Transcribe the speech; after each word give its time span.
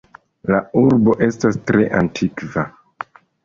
La 0.53 0.61
urbo 0.83 1.15
estas 1.27 1.61
tre 1.69 1.87
antikva. 2.03 2.69